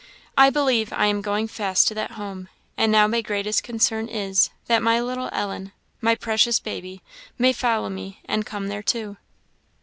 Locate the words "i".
0.35-0.49, 0.91-1.05